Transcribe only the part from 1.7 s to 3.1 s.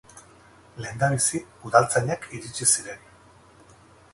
udaltzainak iritsi ziren.